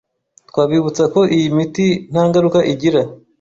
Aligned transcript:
Twabibutsa 0.49 1.03
ko 1.13 1.21
iyi 1.35 1.47
miti 1.57 1.87
nta 2.11 2.21
ngaruka 2.27 2.59
igira 2.71 3.01